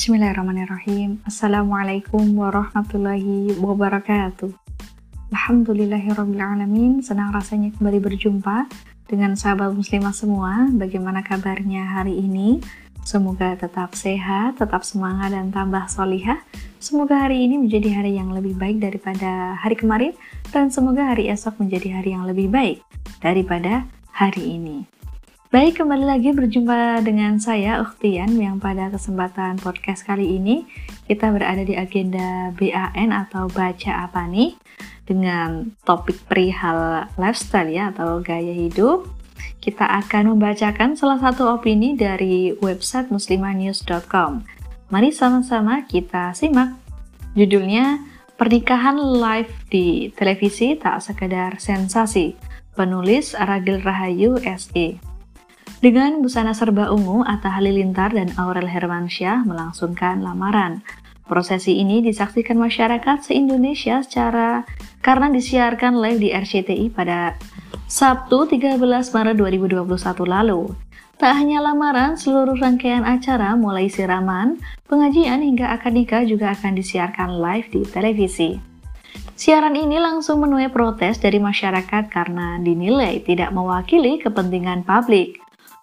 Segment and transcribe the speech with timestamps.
[0.00, 1.20] Bismillahirrahmanirrahim.
[1.28, 4.48] Assalamualaikum warahmatullahi wabarakatuh.
[5.28, 7.04] Alhamdulillahirrahmanirrahim.
[7.04, 8.64] Senang rasanya kembali berjumpa
[9.04, 10.72] dengan sahabat muslimah semua.
[10.72, 12.64] Bagaimana kabarnya hari ini?
[13.04, 16.40] Semoga tetap sehat, tetap semangat, dan tambah solihah.
[16.80, 20.16] Semoga hari ini menjadi hari yang lebih baik daripada hari kemarin,
[20.48, 22.80] dan semoga hari esok menjadi hari yang lebih baik
[23.20, 23.84] daripada
[24.16, 24.99] hari ini.
[25.50, 30.62] Baik, kembali lagi berjumpa dengan saya, Uktian, yang pada kesempatan podcast kali ini
[31.10, 34.54] kita berada di agenda BAN atau Baca Apa Nih
[35.10, 39.10] dengan topik perihal lifestyle ya atau gaya hidup.
[39.58, 44.46] Kita akan membacakan salah satu opini dari website muslimanews.com.
[44.94, 46.78] Mari sama-sama kita simak.
[47.34, 47.98] Judulnya,
[48.38, 52.38] Pernikahan Live di Televisi Tak Sekedar Sensasi.
[52.78, 55.09] Penulis Ragil Rahayu SE.
[55.80, 60.84] Dengan busana serba ungu, Atta Halilintar dan Aurel Hermansyah melangsungkan lamaran.
[61.24, 64.68] Prosesi ini disaksikan masyarakat se-Indonesia secara
[65.00, 67.32] karena disiarkan live di RCTI pada
[67.88, 69.88] Sabtu 13 Maret 2021
[70.28, 70.68] lalu.
[71.16, 77.40] Tak hanya lamaran, seluruh rangkaian acara mulai siraman, pengajian hingga akad nikah juga akan disiarkan
[77.40, 78.60] live di televisi.
[79.32, 85.39] Siaran ini langsung menuai protes dari masyarakat karena dinilai tidak mewakili kepentingan publik.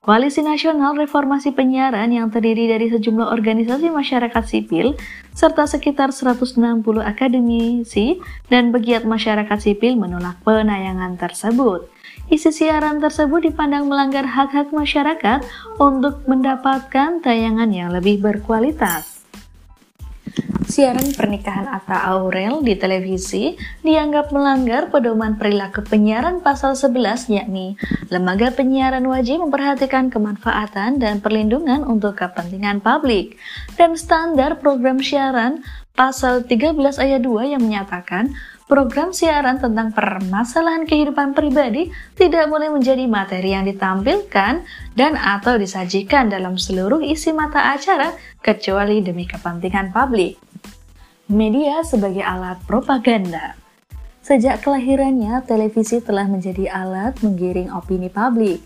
[0.00, 4.96] Koalisi Nasional Reformasi Penyiaran yang terdiri dari sejumlah organisasi masyarakat sipil
[5.36, 6.56] serta sekitar 160
[7.04, 8.16] akademisi
[8.48, 11.92] dan pegiat masyarakat sipil menolak penayangan tersebut.
[12.32, 15.44] Isi siaran tersebut dipandang melanggar hak-hak masyarakat
[15.76, 19.19] untuk mendapatkan tayangan yang lebih berkualitas.
[20.80, 23.52] Siaran pernikahan Atta Aurel di televisi
[23.84, 27.76] dianggap melanggar pedoman perilaku penyiaran pasal 11 yakni
[28.08, 33.36] lembaga penyiaran wajib memperhatikan kemanfaatan dan perlindungan untuk kepentingan publik
[33.76, 35.60] dan standar program siaran
[35.92, 38.32] pasal 13 ayat 2 yang menyatakan
[38.64, 44.64] program siaran tentang permasalahan kehidupan pribadi tidak boleh menjadi materi yang ditampilkan
[44.96, 50.49] dan atau disajikan dalam seluruh isi mata acara kecuali demi kepentingan publik
[51.30, 53.54] media sebagai alat propaganda.
[54.20, 58.60] Sejak kelahirannya, televisi telah menjadi alat menggiring opini publik.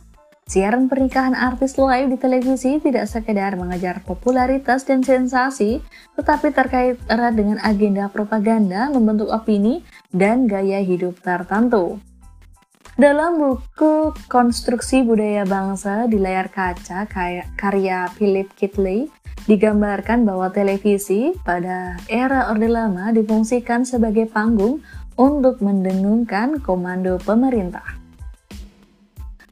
[0.44, 5.80] Siaran pernikahan artis live di televisi tidak sekedar mengejar popularitas dan sensasi,
[6.20, 9.80] tetapi terkait erat dengan agenda propaganda membentuk opini
[10.12, 11.96] dan gaya hidup tertentu.
[12.94, 17.08] Dalam buku Konstruksi Budaya Bangsa di layar kaca
[17.56, 19.08] karya Philip Kitley,
[19.44, 24.80] Digambarkan bahwa televisi pada era Orde Lama difungsikan sebagai panggung
[25.20, 27.84] untuk mendengungkan komando pemerintah.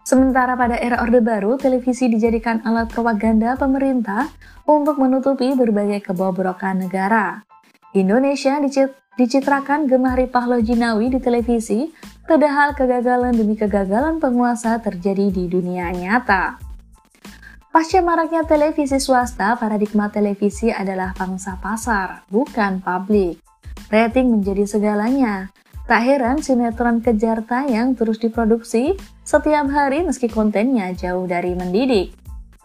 [0.03, 4.33] Sementara pada era Orde Baru, televisi dijadikan alat propaganda pemerintah
[4.65, 7.45] untuk menutupi berbagai kebobrokan negara.
[7.93, 8.57] Indonesia
[9.21, 11.93] dicitrakan gemah ripah Lojinawi di televisi,
[12.25, 16.72] padahal kegagalan demi kegagalan penguasa terjadi di dunia nyata.
[17.73, 23.41] Pasca maraknya televisi swasta, paradigma televisi adalah pangsa pasar, bukan publik.
[23.89, 25.49] Rating menjadi segalanya.
[25.89, 28.93] Tak heran sinetron kejar tayang terus diproduksi
[29.25, 32.13] setiap hari meski kontennya jauh dari mendidik.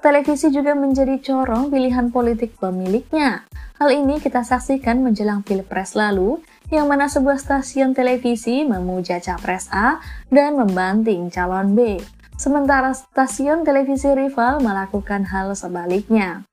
[0.04, 3.48] Televisi juga menjadi corong pilihan politik pemiliknya.
[3.80, 10.04] Hal ini kita saksikan menjelang Pilpres lalu, yang mana sebuah stasiun televisi memuja capres A
[10.28, 11.96] dan membanting calon B
[12.38, 16.46] sementara stasiun televisi rival melakukan hal sebaliknya.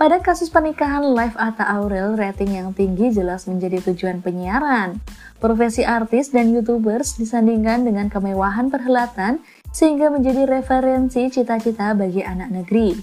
[0.00, 4.98] Pada kasus pernikahan live Atta Aurel, rating yang tinggi jelas menjadi tujuan penyiaran.
[5.38, 12.98] Profesi artis dan youtubers disandingkan dengan kemewahan perhelatan sehingga menjadi referensi cita-cita bagi anak negeri.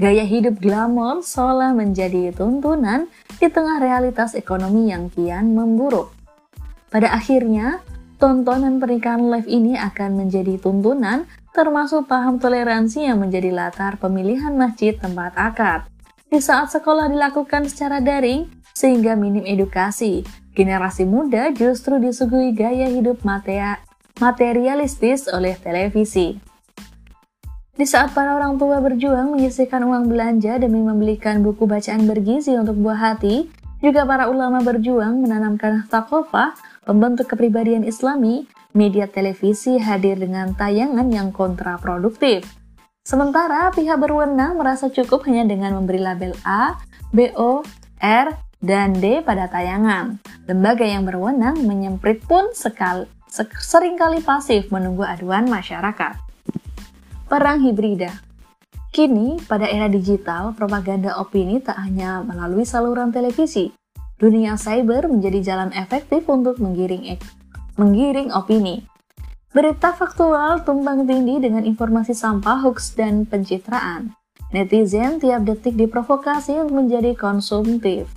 [0.00, 3.06] Gaya hidup glamor seolah menjadi tuntunan
[3.36, 6.10] di tengah realitas ekonomi yang kian memburuk.
[6.88, 7.84] Pada akhirnya,
[8.16, 14.94] tontonan pernikahan live ini akan menjadi tuntunan termasuk paham toleransi yang menjadi latar pemilihan masjid
[14.94, 15.80] tempat akad.
[16.30, 20.22] Di saat sekolah dilakukan secara daring, sehingga minim edukasi,
[20.54, 23.20] generasi muda justru disuguhi gaya hidup
[24.22, 26.38] materialistis oleh televisi.
[27.74, 32.76] Di saat para orang tua berjuang menyisihkan uang belanja demi membelikan buku bacaan bergizi untuk
[32.76, 33.48] buah hati,
[33.80, 36.52] juga para ulama berjuang menanamkan takofah,
[36.84, 42.46] pembentuk kepribadian islami, media televisi hadir dengan tayangan yang kontraproduktif.
[43.00, 46.78] Sementara pihak berwenang merasa cukup hanya dengan memberi label A,
[47.10, 47.64] BO,
[47.98, 48.28] R,
[48.60, 50.20] dan D pada tayangan.
[50.46, 53.08] Lembaga yang berwenang menyemprit pun sekali,
[53.58, 56.14] sering kali pasif menunggu aduan masyarakat.
[57.26, 58.30] Perang hibrida
[58.90, 63.70] Kini, pada era digital, propaganda opini tak hanya melalui saluran televisi.
[64.18, 67.14] Dunia cyber menjadi jalan efektif untuk menggiring,
[67.80, 68.84] menggiring opini.
[69.50, 74.12] Berita faktual tumpang tindih dengan informasi sampah, hoax, dan pencitraan.
[74.52, 78.12] Netizen tiap detik diprovokasi untuk menjadi konsumtif.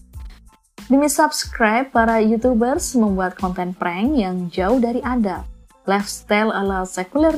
[0.91, 5.47] Demi subscribe, para YouTubers membuat konten prank yang jauh dari adab.
[5.83, 7.35] Lifestyle ala sekuler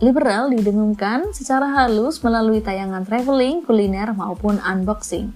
[0.00, 5.32] liberal didengungkan secara halus melalui tayangan traveling, kuliner, maupun unboxing.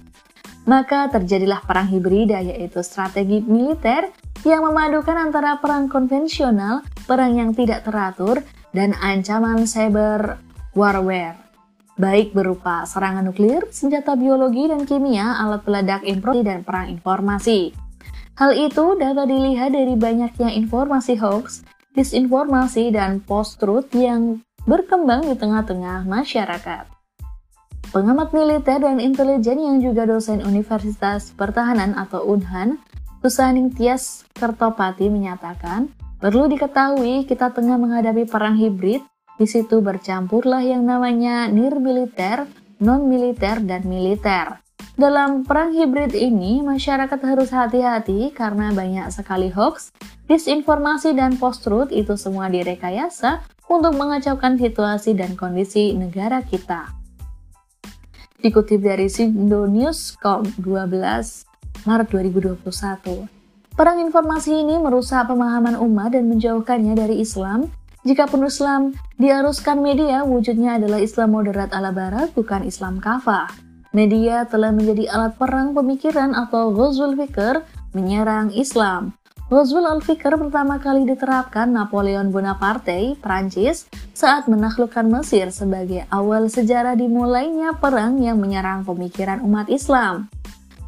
[0.65, 4.09] Maka terjadilah perang hibrida yaitu strategi militer
[4.45, 10.37] yang memadukan antara perang konvensional, perang yang tidak teratur, dan ancaman cyber
[10.77, 11.41] warfare.
[11.97, 17.73] Baik berupa serangan nuklir, senjata biologi dan kimia, alat peledak informasi, dan perang informasi.
[18.35, 21.63] Hal itu dapat dilihat dari banyaknya informasi hoax
[21.95, 26.91] disinformasi, dan post-truth yang berkembang di tengah-tengah masyarakat.
[27.95, 32.75] Pengamat militer dan intelijen yang juga dosen Universitas Pertahanan atau UNHAN,
[33.73, 35.89] Tias Kertopati menyatakan,
[36.21, 39.01] perlu diketahui kita tengah menghadapi perang hibrid,
[39.41, 42.45] di situ bercampurlah yang namanya nir-militer,
[42.77, 44.61] non-militer, dan militer.
[44.93, 49.89] Dalam perang hibrid ini, masyarakat harus hati-hati karena banyak sekali hoax,
[50.29, 56.93] disinformasi, dan post-truth itu semua direkayasa untuk mengacaukan situasi dan kondisi negara kita.
[58.37, 61.54] Dikutip dari Sindonews.com 12
[61.85, 63.29] Maret 2021,
[63.77, 67.69] perang informasi ini merusak pemahaman umat dan menjauhkannya dari Islam.
[68.01, 73.53] Jika pun Islam diaruskan media, wujudnya adalah Islam moderat ala barat, bukan Islam kafah.
[73.93, 77.61] Media telah menjadi alat perang pemikiran atau Ghazwul Fikr
[77.93, 79.13] menyerang Islam.
[79.45, 87.77] Ghazwul al-Fikr pertama kali diterapkan Napoleon Bonaparte, Prancis, saat menaklukkan Mesir sebagai awal sejarah dimulainya
[87.77, 90.33] perang yang menyerang pemikiran umat Islam.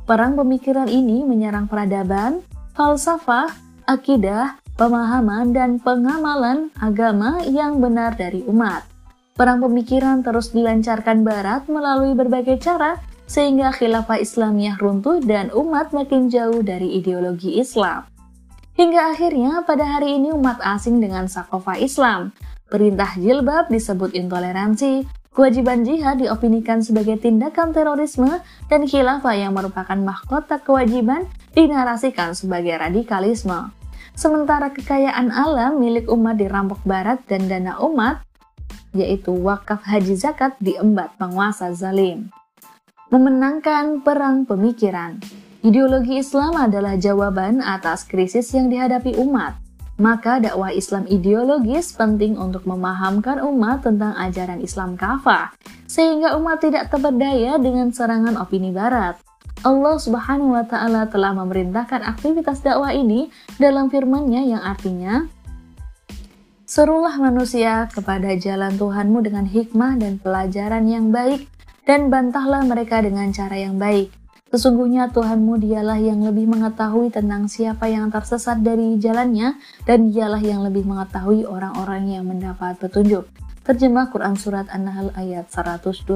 [0.07, 2.39] Perang pemikiran ini menyerang peradaban,
[2.79, 3.51] falsafah,
[3.83, 8.87] akidah, pemahaman, dan pengamalan agama yang benar dari umat.
[9.35, 16.31] Perang pemikiran terus dilancarkan Barat melalui berbagai cara sehingga khilafah Islamiyah runtuh dan umat makin
[16.31, 18.07] jauh dari ideologi Islam.
[18.79, 22.31] Hingga akhirnya pada hari ini umat asing dengan sakofa Islam.
[22.71, 25.03] Perintah jilbab disebut intoleransi,
[25.37, 33.69] kewajiban jihad diopinikan sebagai tindakan terorisme, dan khilafah yang merupakan mahkota kewajiban dinarasikan sebagai radikalisme.
[34.17, 38.25] Sementara kekayaan alam milik umat dirampok barat dan dana umat
[38.97, 42.33] yaitu wakaf haji zakat diembat penguasa zalim.
[43.13, 45.21] Memenangkan perang pemikiran.
[45.61, 49.66] Ideologi Islam adalah jawaban atas krisis yang dihadapi umat.
[49.97, 55.53] Maka dakwah Islam ideologis penting untuk memahamkan umat tentang ajaran Islam kafah,
[55.89, 59.17] sehingga umat tidak terperdaya dengan serangan opini barat.
[59.65, 65.25] Allah Subhanahu wa taala telah memerintahkan aktivitas dakwah ini dalam firman-Nya yang artinya
[66.67, 71.47] Serulah manusia kepada jalan Tuhanmu dengan hikmah dan pelajaran yang baik,
[71.87, 74.11] dan bantahlah mereka dengan cara yang baik.
[74.47, 80.63] Sesungguhnya Tuhanmu dialah yang lebih mengetahui tentang siapa yang tersesat dari jalannya, dan dialah yang
[80.63, 83.27] lebih mengetahui orang-orang yang mendapat petunjuk.
[83.67, 86.07] Terjemah Quran Surat An-Nahl ayat 125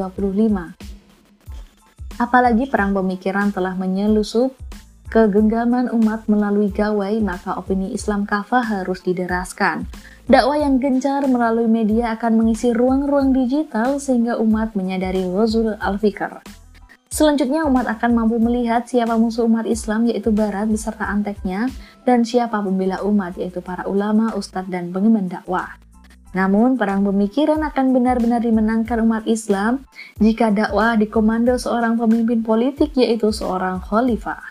[2.15, 4.55] Apalagi perang pemikiran telah menyelusup
[5.11, 9.83] kegenggaman umat melalui gawai, maka opini Islam kafah harus dideraskan.
[10.31, 16.61] Dakwah yang gencar melalui media akan mengisi ruang-ruang digital sehingga umat menyadari wazul al-fikr.
[17.21, 21.69] Selanjutnya umat akan mampu melihat siapa musuh umat Islam yaitu Barat beserta anteknya
[22.01, 25.77] dan siapa pembela umat yaitu para ulama, ustadz, dan pengemban dakwah.
[26.33, 29.85] Namun, perang pemikiran akan benar-benar dimenangkan umat Islam
[30.17, 34.41] jika dakwah dikomando seorang pemimpin politik yaitu seorang khalifah.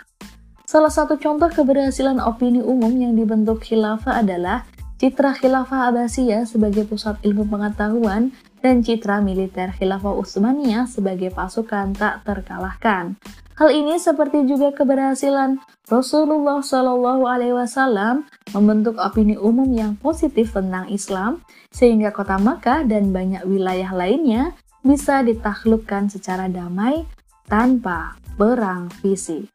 [0.62, 4.62] Salah satu contoh keberhasilan opini umum yang dibentuk khilafah adalah
[5.00, 12.20] citra khilafah Abbasiyah sebagai pusat ilmu pengetahuan dan citra militer khilafah Utsmaniyah sebagai pasukan tak
[12.28, 13.16] terkalahkan.
[13.56, 20.88] Hal ini seperti juga keberhasilan Rasulullah Shallallahu Alaihi Wasallam membentuk opini umum yang positif tentang
[20.92, 21.40] Islam,
[21.72, 27.04] sehingga kota Makkah dan banyak wilayah lainnya bisa ditaklukkan secara damai
[27.48, 29.48] tanpa perang fisik.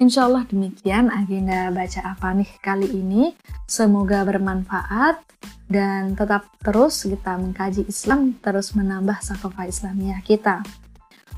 [0.00, 3.36] Insya Allah demikian agenda baca apa nih kali ini.
[3.68, 5.20] Semoga bermanfaat
[5.68, 10.64] dan tetap terus kita mengkaji Islam, terus menambah sakofa Islamiyah kita.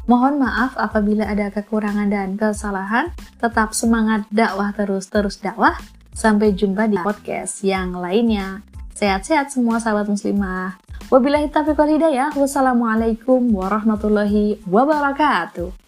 [0.06, 3.10] Mohon maaf apabila ada kekurangan dan kesalahan.
[3.42, 5.74] Tetap semangat dakwah terus-terus dakwah.
[6.14, 8.62] Sampai jumpa di podcast yang lainnya.
[8.94, 10.78] Sehat-sehat semua sahabat muslimah.
[11.10, 12.30] Wabillahi taufiq wal hidayah.
[12.30, 15.81] Wassalamualaikum warahmatullahi wabarakatuh.